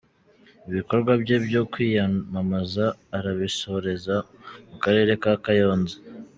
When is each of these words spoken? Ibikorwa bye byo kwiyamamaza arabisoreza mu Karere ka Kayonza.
Ibikorwa 0.69 1.11
bye 1.21 1.37
byo 1.45 1.61
kwiyamamaza 1.71 2.85
arabisoreza 3.17 4.15
mu 4.69 4.77
Karere 4.83 5.11
ka 5.23 5.33
Kayonza. 5.43 5.95